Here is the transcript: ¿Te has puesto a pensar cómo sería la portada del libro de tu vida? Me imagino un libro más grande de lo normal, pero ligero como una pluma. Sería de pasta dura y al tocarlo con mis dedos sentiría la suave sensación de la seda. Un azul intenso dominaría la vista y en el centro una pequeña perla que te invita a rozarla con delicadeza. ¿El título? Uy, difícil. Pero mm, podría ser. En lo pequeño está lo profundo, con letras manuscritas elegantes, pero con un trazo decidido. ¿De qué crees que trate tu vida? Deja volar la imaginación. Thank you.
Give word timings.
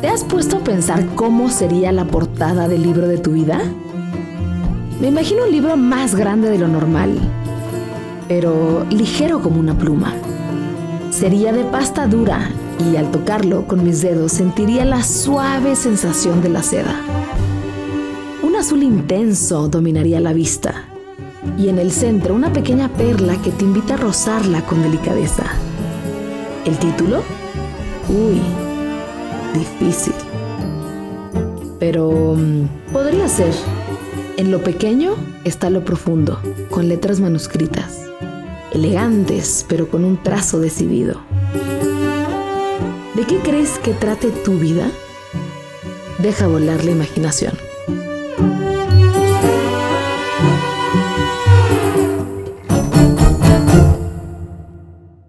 ¿Te 0.00 0.08
has 0.08 0.24
puesto 0.24 0.58
a 0.58 0.60
pensar 0.60 1.04
cómo 1.14 1.50
sería 1.50 1.92
la 1.92 2.04
portada 2.06 2.68
del 2.68 2.82
libro 2.82 3.08
de 3.08 3.18
tu 3.18 3.32
vida? 3.32 3.60
Me 5.00 5.08
imagino 5.08 5.44
un 5.44 5.52
libro 5.52 5.76
más 5.76 6.14
grande 6.14 6.50
de 6.50 6.58
lo 6.58 6.66
normal, 6.66 7.18
pero 8.26 8.84
ligero 8.90 9.40
como 9.40 9.60
una 9.60 9.78
pluma. 9.78 10.12
Sería 11.10 11.52
de 11.52 11.64
pasta 11.64 12.06
dura 12.06 12.50
y 12.90 12.96
al 12.96 13.10
tocarlo 13.10 13.66
con 13.66 13.84
mis 13.84 14.02
dedos 14.02 14.32
sentiría 14.32 14.84
la 14.84 15.02
suave 15.02 15.76
sensación 15.76 16.42
de 16.42 16.48
la 16.48 16.62
seda. 16.62 17.00
Un 18.42 18.56
azul 18.56 18.82
intenso 18.82 19.68
dominaría 19.68 20.20
la 20.20 20.32
vista 20.32 20.87
y 21.56 21.68
en 21.68 21.78
el 21.78 21.92
centro 21.92 22.34
una 22.34 22.52
pequeña 22.52 22.88
perla 22.88 23.40
que 23.42 23.50
te 23.50 23.64
invita 23.64 23.94
a 23.94 23.98
rozarla 23.98 24.62
con 24.62 24.82
delicadeza. 24.82 25.44
¿El 26.64 26.76
título? 26.78 27.22
Uy, 28.08 28.40
difícil. 29.54 30.14
Pero 31.78 32.34
mm, 32.36 32.92
podría 32.92 33.28
ser. 33.28 33.54
En 34.36 34.50
lo 34.50 34.62
pequeño 34.62 35.14
está 35.44 35.70
lo 35.70 35.84
profundo, 35.84 36.40
con 36.70 36.88
letras 36.88 37.20
manuscritas 37.20 38.08
elegantes, 38.72 39.64
pero 39.68 39.88
con 39.88 40.04
un 40.04 40.22
trazo 40.22 40.60
decidido. 40.60 41.20
¿De 43.14 43.24
qué 43.24 43.38
crees 43.38 43.78
que 43.78 43.92
trate 43.92 44.30
tu 44.30 44.58
vida? 44.58 44.88
Deja 46.18 46.46
volar 46.46 46.84
la 46.84 46.92
imaginación. 46.92 47.67
Thank 51.48 51.98
you. 51.98 52.07